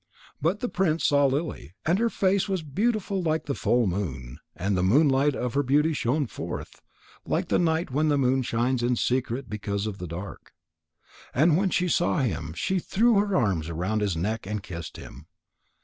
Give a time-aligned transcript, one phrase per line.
[0.41, 4.75] But the prince saw Lily, and her face was beautiful like the full moon, and
[4.75, 6.81] the moonlight of her beauty shone forth,
[7.23, 10.53] like the night when the moon shines in secret because of the dark.
[11.35, 15.27] And when she saw him, she threw her arms around his neck and kissed him.